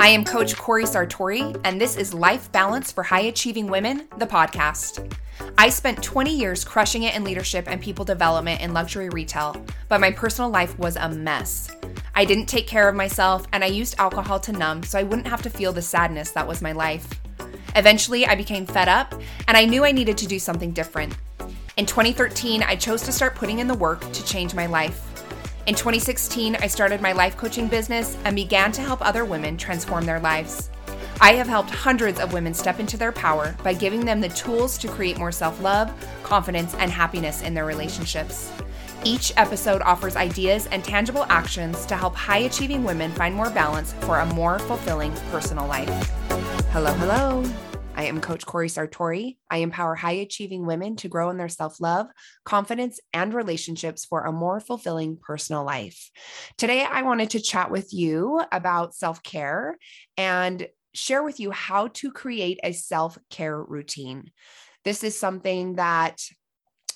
[0.00, 4.26] I am Coach Cori Sartori, and this is Life Balance for High Achieving Women, the
[4.26, 5.14] podcast.
[5.58, 10.00] I spent 20 years crushing it in leadership and people development in luxury retail, but
[10.00, 11.76] my personal life was a mess.
[12.14, 15.28] I didn't take care of myself, and I used alcohol to numb so I wouldn't
[15.28, 17.06] have to feel the sadness that was my life.
[17.76, 19.12] Eventually, I became fed up,
[19.48, 21.14] and I knew I needed to do something different.
[21.76, 25.09] In 2013, I chose to start putting in the work to change my life.
[25.66, 30.06] In 2016, I started my life coaching business and began to help other women transform
[30.06, 30.70] their lives.
[31.20, 34.78] I have helped hundreds of women step into their power by giving them the tools
[34.78, 38.50] to create more self love, confidence, and happiness in their relationships.
[39.04, 43.92] Each episode offers ideas and tangible actions to help high achieving women find more balance
[44.00, 45.88] for a more fulfilling personal life.
[46.72, 47.69] Hello, hello.
[48.00, 49.36] I am Coach Cori Sartori.
[49.50, 52.06] I empower high achieving women to grow in their self love,
[52.46, 56.10] confidence, and relationships for a more fulfilling personal life.
[56.56, 59.76] Today, I wanted to chat with you about self care
[60.16, 64.30] and share with you how to create a self care routine.
[64.82, 66.22] This is something that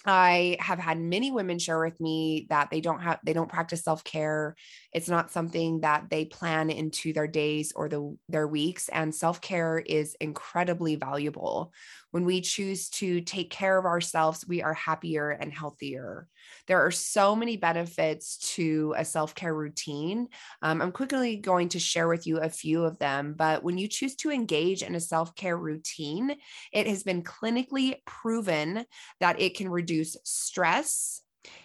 [0.06, 3.82] I have had many women share with me that they don't have they don't practice
[3.82, 4.54] self-care.
[4.92, 9.78] It's not something that they plan into their days or the their weeks and self-care
[9.78, 11.72] is incredibly valuable.
[12.14, 16.28] When we choose to take care of ourselves, we are happier and healthier.
[16.68, 20.28] There are so many benefits to a self care routine.
[20.62, 23.88] Um, I'm quickly going to share with you a few of them, but when you
[23.88, 26.36] choose to engage in a self care routine,
[26.72, 28.84] it has been clinically proven
[29.18, 31.20] that it can reduce stress,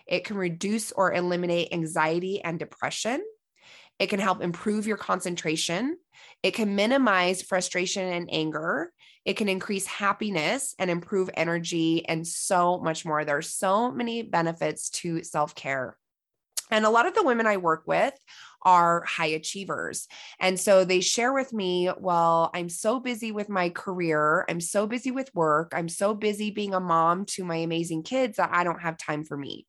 [0.08, 3.22] it can reduce or eliminate anxiety and depression.
[4.00, 5.98] It can help improve your concentration.
[6.42, 8.92] It can minimize frustration and anger.
[9.26, 13.26] It can increase happiness and improve energy and so much more.
[13.26, 15.98] There are so many benefits to self care.
[16.72, 18.14] And a lot of the women I work with
[18.62, 20.08] are high achievers.
[20.40, 24.46] And so they share with me, well, I'm so busy with my career.
[24.50, 25.72] I'm so busy with work.
[25.76, 29.24] I'm so busy being a mom to my amazing kids that I don't have time
[29.24, 29.66] for me.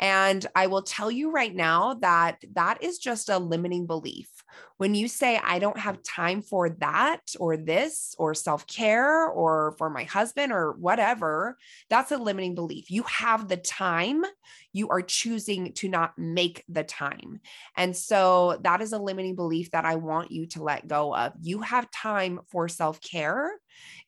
[0.00, 4.28] And I will tell you right now that that is just a limiting belief.
[4.76, 9.74] When you say, I don't have time for that or this or self care or
[9.78, 11.56] for my husband or whatever,
[11.88, 12.90] that's a limiting belief.
[12.90, 14.24] You have the time,
[14.72, 17.40] you are choosing to not make the time.
[17.76, 21.32] And so that is a limiting belief that I want you to let go of.
[21.40, 23.52] You have time for self care.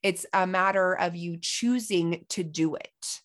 [0.02, 3.20] It's a matter of you choosing to do it.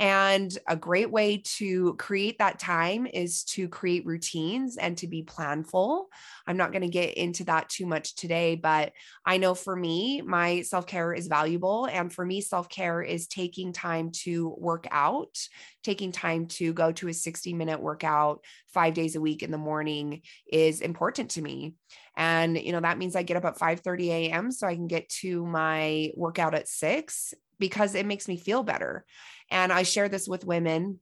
[0.00, 5.22] And a great way to create that time is to create routines and to be
[5.22, 6.06] planful.
[6.48, 8.92] I'm not going to get into that too much today, but
[9.24, 11.86] I know for me, my self care is valuable.
[11.86, 15.38] And for me, self care is taking time to work out,
[15.84, 19.58] taking time to go to a 60 minute workout five days a week in the
[19.58, 21.74] morning is important to me.
[22.16, 24.50] And, you know, that means I get up at 5 30 a.m.
[24.50, 29.04] so I can get to my workout at six because it makes me feel better.
[29.50, 31.00] And I share this with women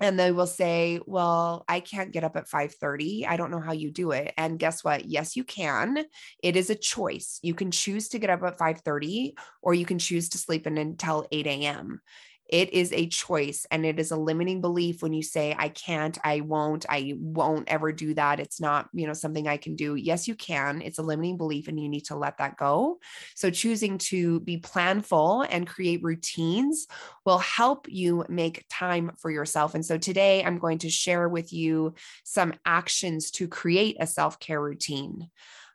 [0.00, 3.72] and they will say well i can't get up at 5:30 i don't know how
[3.72, 4.32] you do it.
[4.36, 5.04] And guess what?
[5.06, 6.04] Yes you can.
[6.42, 7.38] It is a choice.
[7.42, 10.78] You can choose to get up at 5:30 or you can choose to sleep in
[10.78, 12.00] until 8 a.m
[12.48, 16.18] it is a choice and it is a limiting belief when you say i can't
[16.24, 19.94] i won't i won't ever do that it's not you know something i can do.
[19.94, 22.98] Yes you can it's a limiting belief and you need to let that go.
[23.34, 26.86] So choosing to be planful and create routines
[27.24, 29.74] will help you make time for yourself.
[29.74, 31.94] And so today i'm going to share with you
[32.24, 35.30] some actions to create a self-care routine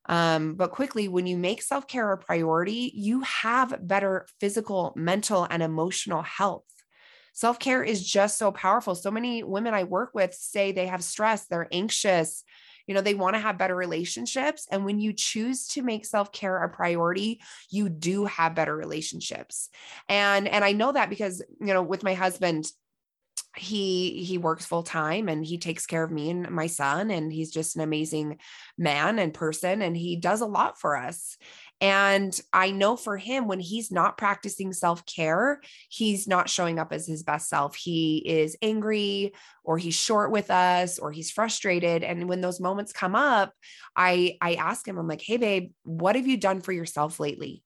[0.10, 5.48] um, but quickly, when you make self care a priority, you have better physical, mental,
[5.50, 6.66] and emotional health.
[7.32, 8.96] Self care is just so powerful.
[8.96, 12.44] So many women I work with say they have stress, they're anxious,
[12.90, 16.64] you know they want to have better relationships and when you choose to make self-care
[16.64, 17.40] a priority
[17.70, 19.70] you do have better relationships
[20.10, 22.66] and and i know that because you know with my husband
[23.60, 27.32] he he works full time and he takes care of me and my son and
[27.32, 28.38] he's just an amazing
[28.78, 31.38] man and person and he does a lot for us.
[31.82, 37.08] And i know for him when he's not practicing self-care he's not showing up as
[37.08, 37.76] his best self.
[37.76, 39.34] He is angry
[39.64, 42.04] or he's short with us or he's frustrated.
[42.04, 43.54] And when those moments come up
[43.96, 47.64] i i ask him i'm like hey babe what have you done for yourself lately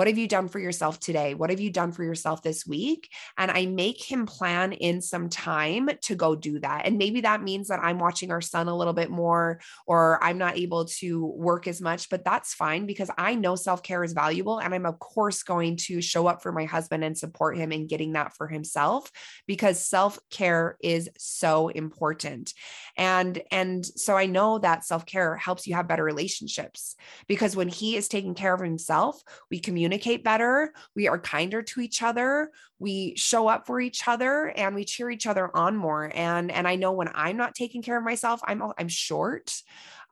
[0.00, 1.34] What have you done for yourself today?
[1.34, 3.10] What have you done for yourself this week?
[3.36, 6.86] And I make him plan in some time to go do that.
[6.86, 10.38] And maybe that means that I'm watching our son a little bit more or I'm
[10.38, 14.14] not able to work as much, but that's fine because I know self care is
[14.14, 14.58] valuable.
[14.58, 17.86] And I'm, of course, going to show up for my husband and support him in
[17.86, 19.12] getting that for himself
[19.46, 22.54] because self care is so important.
[22.96, 26.96] And, and so I know that self care helps you have better relationships
[27.28, 29.20] because when he is taking care of himself,
[29.50, 29.89] we communicate
[30.24, 34.84] better, we are kinder to each other, we show up for each other and we
[34.84, 36.10] cheer each other on more.
[36.14, 39.52] And and I know when I'm not taking care of myself I'm I'm short.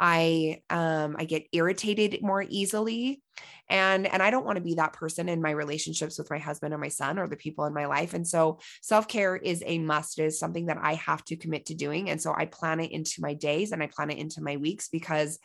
[0.01, 3.23] I um I get irritated more easily.
[3.71, 6.73] And and I don't want to be that person in my relationships with my husband
[6.73, 8.15] or my son or the people in my life.
[8.15, 10.19] And so self-care is a must.
[10.19, 12.11] It is something that I have to commit to doing.
[12.11, 14.89] And so I plan it into my days and I plan it into my weeks
[14.89, 15.39] because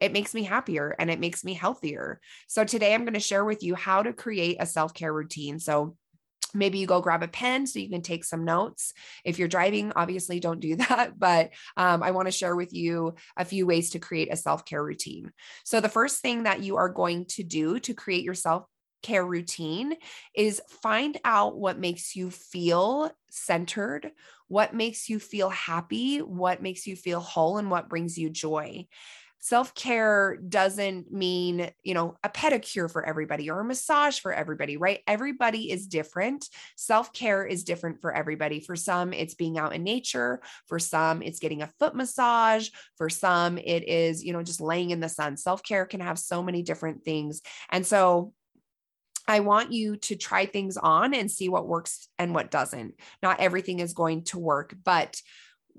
[0.00, 2.20] it makes me happier and it makes me healthier.
[2.46, 5.58] So today I'm going to share with you how to create a self-care routine.
[5.58, 5.96] So
[6.54, 9.92] maybe you go grab a pen so you can take some notes if you're driving
[9.94, 13.90] obviously don't do that but um, i want to share with you a few ways
[13.90, 15.30] to create a self-care routine
[15.64, 18.64] so the first thing that you are going to do to create your self
[19.02, 19.94] care routine
[20.34, 24.10] is find out what makes you feel centered,
[24.48, 28.86] what makes you feel happy, what makes you feel whole, and what brings you joy
[29.40, 34.76] self care doesn't mean, you know, a pedicure for everybody or a massage for everybody,
[34.76, 35.00] right?
[35.06, 36.48] Everybody is different.
[36.76, 38.60] Self care is different for everybody.
[38.60, 40.40] For some, it's being out in nature.
[40.66, 42.68] For some, it's getting a foot massage.
[42.96, 45.36] For some, it is, you know, just laying in the sun.
[45.36, 47.42] Self care can have so many different things.
[47.70, 48.32] And so,
[49.30, 52.94] I want you to try things on and see what works and what doesn't.
[53.22, 55.20] Not everything is going to work, but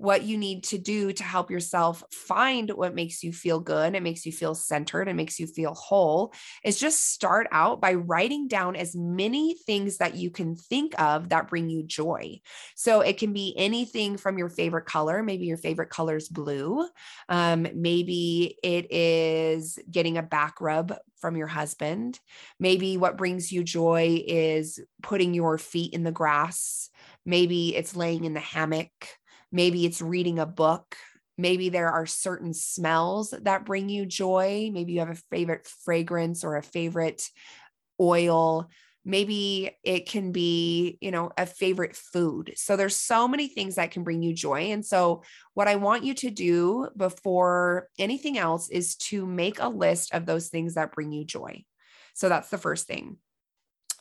[0.00, 4.02] what you need to do to help yourself find what makes you feel good it
[4.02, 6.32] makes you feel centered and makes you feel whole
[6.64, 11.28] is just start out by writing down as many things that you can think of
[11.28, 12.40] that bring you joy.
[12.76, 16.88] So it can be anything from your favorite color maybe your favorite color is blue
[17.28, 22.18] um, maybe it is getting a back rub from your husband
[22.58, 26.88] maybe what brings you joy is putting your feet in the grass
[27.26, 28.90] maybe it's laying in the hammock
[29.52, 30.96] Maybe it's reading a book.
[31.36, 34.70] Maybe there are certain smells that bring you joy.
[34.72, 37.28] Maybe you have a favorite fragrance or a favorite
[38.00, 38.68] oil.
[39.04, 42.52] Maybe it can be, you know, a favorite food.
[42.56, 44.72] So there's so many things that can bring you joy.
[44.72, 45.22] And so
[45.54, 50.26] what I want you to do before anything else is to make a list of
[50.26, 51.64] those things that bring you joy.
[52.12, 53.16] So that's the first thing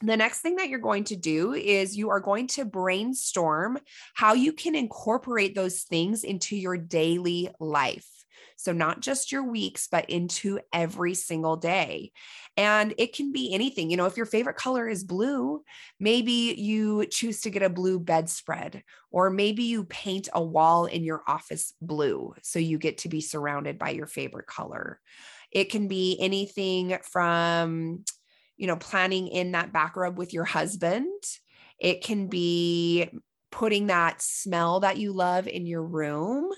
[0.01, 3.80] the next thing that you're going to do is you are going to brainstorm
[4.13, 8.07] how you can incorporate those things into your daily life.
[8.56, 12.12] So, not just your weeks, but into every single day.
[12.57, 13.90] And it can be anything.
[13.90, 15.63] You know, if your favorite color is blue,
[15.98, 21.06] maybe you choose to get a blue bedspread, or maybe you paint a wall in
[21.06, 22.34] your office blue.
[22.42, 25.00] So you get to be surrounded by your favorite color.
[25.52, 28.04] It can be anything from
[28.60, 31.08] you know, planning in that back rub with your husband.
[31.80, 33.10] It can be
[33.52, 36.52] putting that smell that you love in your room.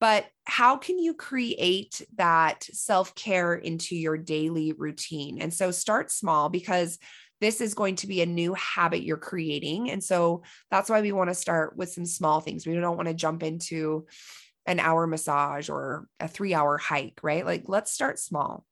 [0.00, 5.40] But how can you create that self care into your daily routine?
[5.40, 6.98] And so start small because
[7.40, 9.90] this is going to be a new habit you're creating.
[9.90, 12.66] And so that's why we want to start with some small things.
[12.66, 14.06] We don't want to jump into
[14.66, 17.46] an hour massage or a three hour hike, right?
[17.46, 18.66] Like, let's start small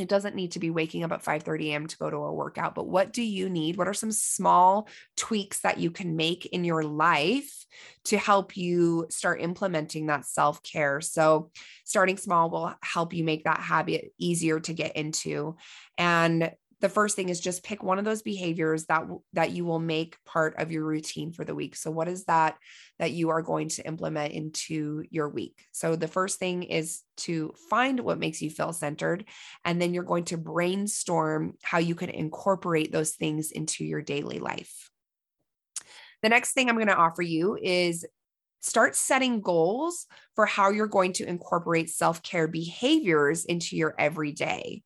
[0.00, 2.32] it doesn't need to be waking up at 5 30 a.m to go to a
[2.32, 3.76] workout but what do you need?
[3.76, 7.66] What are some small tweaks that you can make in your life
[8.04, 11.00] to help you start implementing that self-care?
[11.00, 11.50] So
[11.84, 15.56] starting small will help you make that habit easier to get into.
[15.98, 19.78] And the first thing is just pick one of those behaviors that that you will
[19.78, 21.76] make part of your routine for the week.
[21.76, 22.56] So what is that
[22.98, 25.66] that you are going to implement into your week?
[25.72, 29.26] So the first thing is to find what makes you feel centered
[29.64, 34.38] and then you're going to brainstorm how you can incorporate those things into your daily
[34.38, 34.90] life.
[36.22, 38.06] The next thing i'm going to offer you is
[38.62, 44.82] start setting goals for how you're going to incorporate self-care behaviors into your everyday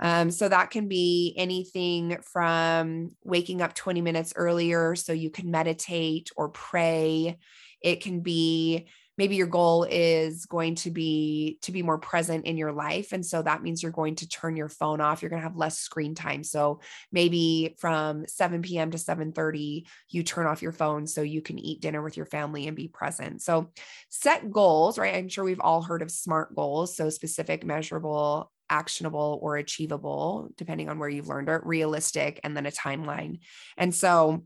[0.00, 5.50] um, so that can be anything from waking up 20 minutes earlier so you can
[5.50, 7.38] meditate or pray.
[7.82, 8.88] It can be
[9.18, 13.24] maybe your goal is going to be to be more present in your life and
[13.26, 15.20] so that means you're going to turn your phone off.
[15.20, 16.42] You're going to have less screen time.
[16.42, 16.80] So
[17.12, 21.82] maybe from 7 p.m to 7.30 you turn off your phone so you can eat
[21.82, 23.42] dinner with your family and be present.
[23.42, 23.70] So
[24.08, 25.14] set goals right?
[25.14, 30.88] I'm sure we've all heard of smart goals so specific measurable actionable or achievable, depending
[30.88, 33.40] on where you've learned it, realistic, and then a timeline.
[33.76, 34.44] And so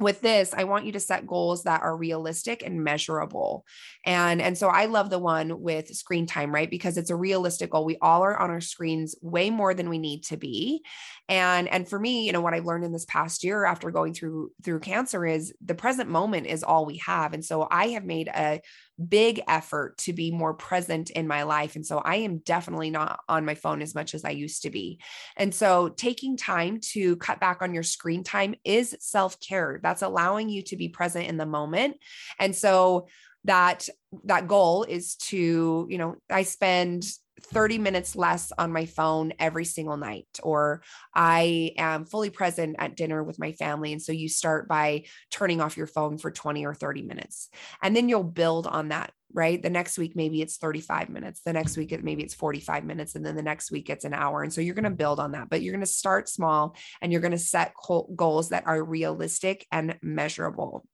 [0.00, 3.64] with this i want you to set goals that are realistic and measurable
[4.06, 7.70] and and so i love the one with screen time right because it's a realistic
[7.70, 10.82] goal we all are on our screens way more than we need to be
[11.28, 14.14] and and for me you know what i've learned in this past year after going
[14.14, 18.04] through through cancer is the present moment is all we have and so i have
[18.04, 18.60] made a
[19.08, 21.76] big effort to be more present in my life.
[21.76, 24.70] And so I am definitely not on my phone as much as I used to
[24.70, 25.00] be.
[25.36, 29.80] And so taking time to cut back on your screen time is self care.
[29.82, 31.96] That's allowing you to be present in the moment.
[32.38, 33.08] And so
[33.44, 33.88] that
[34.24, 37.04] that goal is to you know i spend
[37.46, 40.82] 30 minutes less on my phone every single night, or
[41.14, 43.92] I am fully present at dinner with my family.
[43.92, 47.50] And so you start by turning off your phone for 20 or 30 minutes.
[47.82, 49.62] And then you'll build on that, right?
[49.62, 51.40] The next week, maybe it's 35 minutes.
[51.44, 53.14] The next week, maybe it's 45 minutes.
[53.14, 54.42] And then the next week, it's an hour.
[54.42, 57.12] And so you're going to build on that, but you're going to start small and
[57.12, 57.74] you're going to set
[58.16, 60.84] goals that are realistic and measurable.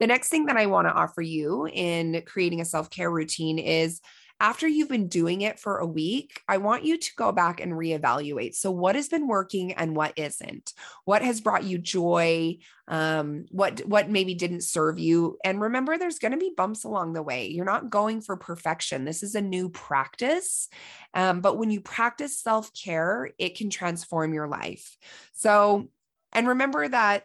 [0.00, 3.58] The next thing that I want to offer you in creating a self care routine
[3.58, 4.00] is
[4.40, 7.72] after you've been doing it for a week, I want you to go back and
[7.72, 8.54] reevaluate.
[8.54, 10.74] So, what has been working and what isn't?
[11.04, 12.58] What has brought you joy?
[12.86, 15.38] Um, what what maybe didn't serve you?
[15.44, 17.48] And remember, there's going to be bumps along the way.
[17.48, 19.04] You're not going for perfection.
[19.04, 20.68] This is a new practice,
[21.14, 24.96] um, but when you practice self care, it can transform your life.
[25.32, 25.88] So,
[26.32, 27.24] and remember that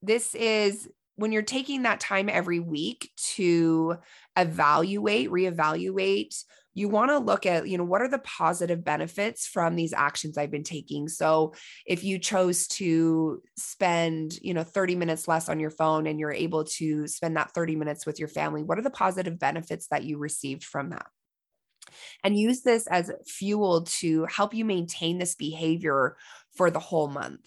[0.00, 3.96] this is when you're taking that time every week to
[4.36, 6.34] evaluate, reevaluate,
[6.74, 10.38] you want to look at, you know, what are the positive benefits from these actions
[10.38, 11.08] I've been taking?
[11.08, 11.52] So
[11.86, 16.32] if you chose to spend, you know, 30 minutes less on your phone and you're
[16.32, 20.04] able to spend that 30 minutes with your family, what are the positive benefits that
[20.04, 21.06] you received from that?
[22.24, 26.16] And use this as fuel to help you maintain this behavior
[26.56, 27.46] for the whole month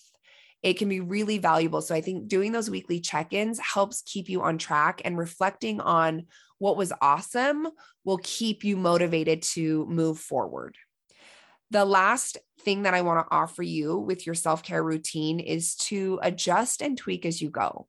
[0.66, 1.80] it can be really valuable.
[1.80, 5.80] So I think doing those weekly check ins helps keep you on track and reflecting
[5.80, 6.26] on
[6.58, 7.68] what was awesome
[8.04, 10.76] will keep you motivated to move forward.
[11.70, 15.76] The last thing that I want to offer you with your self care routine is
[15.76, 17.88] to adjust and tweak as you go.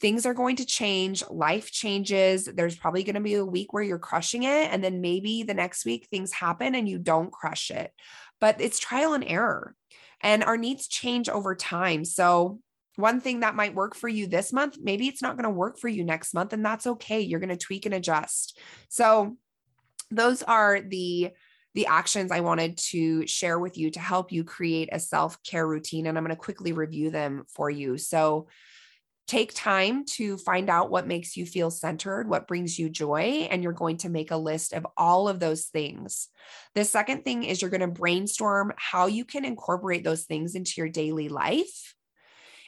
[0.00, 2.44] Things are going to change, life changes.
[2.44, 5.54] There's probably going to be a week where you're crushing it, and then maybe the
[5.54, 7.90] next week things happen and you don't crush it.
[8.40, 9.74] But it's trial and error
[10.22, 12.04] and our needs change over time.
[12.04, 12.60] So,
[12.96, 15.78] one thing that might work for you this month, maybe it's not going to work
[15.78, 17.20] for you next month, and that's okay.
[17.20, 18.58] You're going to tweak and adjust.
[18.88, 19.36] So,
[20.10, 21.30] those are the
[21.74, 25.66] the actions I wanted to share with you to help you create a self care
[25.66, 26.06] routine.
[26.06, 27.98] And I'm going to quickly review them for you.
[27.98, 28.48] So,
[29.26, 33.62] Take time to find out what makes you feel centered, what brings you joy, and
[33.62, 36.28] you're going to make a list of all of those things.
[36.74, 40.74] The second thing is you're going to brainstorm how you can incorporate those things into
[40.76, 41.94] your daily life.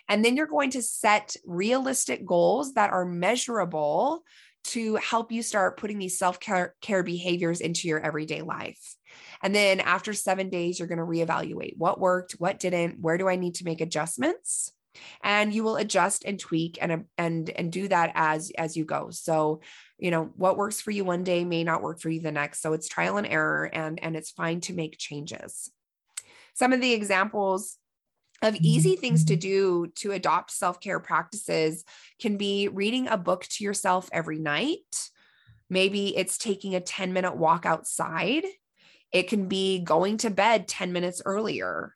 [0.09, 4.23] And then you're going to set realistic goals that are measurable
[4.65, 8.97] to help you start putting these self care behaviors into your everyday life.
[9.43, 13.29] And then after seven days, you're going to reevaluate what worked, what didn't, where do
[13.29, 14.73] I need to make adjustments?
[15.23, 19.11] And you will adjust and tweak and and and do that as as you go.
[19.11, 19.61] So
[19.99, 22.63] you know what works for you one day may not work for you the next.
[22.63, 25.71] So it's trial and error and and it's fine to make changes.
[26.55, 27.79] Some of the examples
[28.43, 31.85] of easy things to do to adopt self-care practices
[32.21, 35.09] can be reading a book to yourself every night.
[35.71, 38.45] Maybe it's taking a 10 minute walk outside.
[39.13, 41.95] It can be going to bed 10 minutes earlier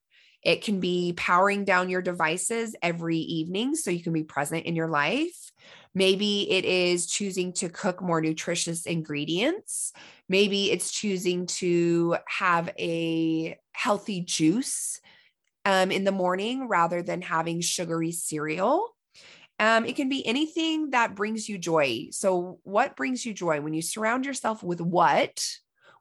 [0.48, 4.74] it can be powering down your devices every evening so you can be present in
[4.74, 5.52] your life.
[5.94, 9.92] Maybe it is choosing to cook more nutritious ingredients.
[10.26, 15.02] Maybe it's choosing to have a healthy juice
[15.66, 18.96] um, in the morning rather than having sugary cereal.
[19.58, 22.06] Um, it can be anything that brings you joy.
[22.12, 25.44] So, what brings you joy when you surround yourself with what?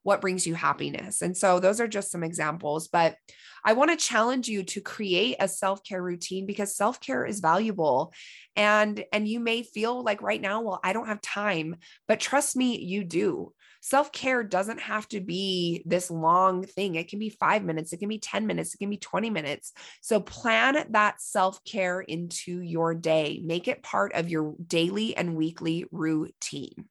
[0.07, 1.21] What brings you happiness?
[1.21, 2.87] And so, those are just some examples.
[2.87, 3.17] But
[3.65, 8.13] I want to challenge you to create a self-care routine because self-care is valuable.
[8.55, 11.75] And and you may feel like right now, well, I don't have time,
[12.07, 13.51] but trust me, you do.
[13.81, 16.95] Self-care doesn't have to be this long thing.
[16.95, 19.73] It can be 5 minutes, it can be 10 minutes, it can be 20 minutes.
[20.01, 23.41] So plan that self-care into your day.
[23.43, 26.85] Make it part of your daily and weekly routine.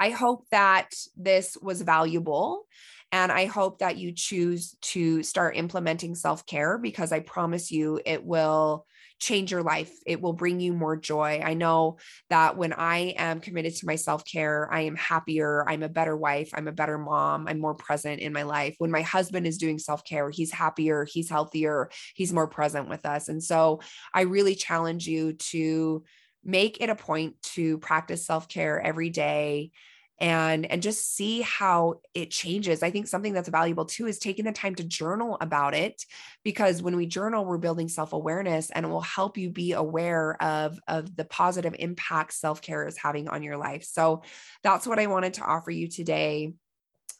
[0.00, 2.66] I hope that this was valuable.
[3.12, 8.00] And I hope that you choose to start implementing self care because I promise you
[8.06, 8.86] it will
[9.18, 9.92] change your life.
[10.06, 11.42] It will bring you more joy.
[11.44, 11.98] I know
[12.30, 15.68] that when I am committed to my self care, I am happier.
[15.68, 16.50] I'm a better wife.
[16.54, 17.46] I'm a better mom.
[17.46, 18.76] I'm more present in my life.
[18.78, 21.04] When my husband is doing self care, he's happier.
[21.04, 21.90] He's healthier.
[22.14, 23.28] He's more present with us.
[23.28, 23.80] And so
[24.14, 26.04] I really challenge you to
[26.42, 29.72] make it a point to practice self care every day
[30.20, 34.44] and and just see how it changes i think something that's valuable too is taking
[34.44, 36.04] the time to journal about it
[36.44, 40.78] because when we journal we're building self-awareness and it will help you be aware of
[40.86, 44.22] of the positive impact self-care is having on your life so
[44.62, 46.52] that's what i wanted to offer you today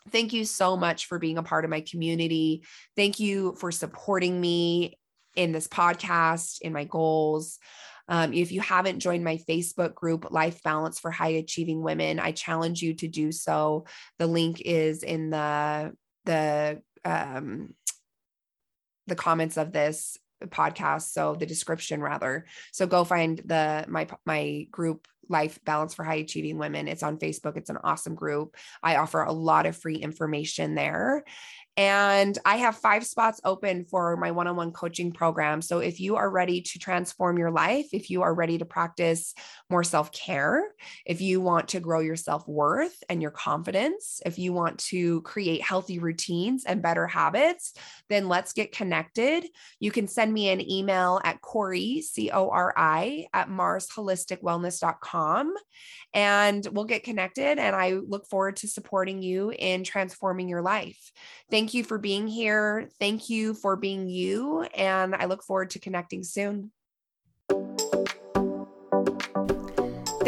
[0.08, 2.64] Thank you so much for being a part of my community.
[2.96, 4.98] Thank you for supporting me
[5.36, 7.58] in this podcast, in my goals.
[8.08, 12.32] Um, if you haven't joined my Facebook group, Life Balance for High Achieving Women, I
[12.32, 13.86] challenge you to do so.
[14.18, 15.92] The link is in the
[16.24, 17.74] the um,
[19.06, 22.46] the comments of this podcast so the description rather.
[22.72, 26.88] So go find the my my group life balance for high achieving women.
[26.88, 27.56] It's on facebook.
[27.56, 28.56] It's an awesome group.
[28.82, 31.24] I offer a lot of free information there
[31.80, 35.62] and I have five spots open for my one on one coaching program.
[35.62, 39.32] So if you are ready to transform your life, if you are ready to practice
[39.70, 40.62] more self care,
[41.06, 45.22] if you want to grow your self worth and your confidence, if you want to
[45.22, 47.72] create healthy routines and better habits,
[48.10, 49.46] then let's get connected.
[49.78, 55.54] You can send me an email at Cori, C O R I, at marsholisticwellness.com
[56.12, 57.58] and we'll get connected.
[57.58, 61.12] And I look forward to supporting you in transforming your life.
[61.50, 62.88] Thank you for being here.
[62.98, 64.62] Thank you for being you.
[64.62, 66.72] And I look forward to connecting soon.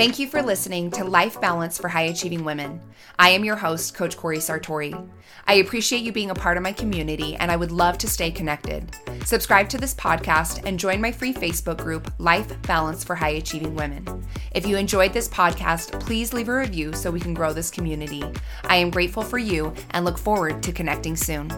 [0.03, 2.81] Thank you for listening to Life Balance for High Achieving Women.
[3.21, 5.09] I am your host, Coach Cori Sartori.
[5.47, 8.33] I appreciate you being a part of my community and I would love to stay
[8.33, 8.97] connected.
[9.25, 13.77] Subscribe to this podcast and join my free Facebook group, Life Balance for High Achieving
[13.77, 14.27] Women.
[14.57, 18.25] If you enjoyed this podcast, please leave a review so we can grow this community.
[18.65, 21.49] I am grateful for you and look forward to connecting soon.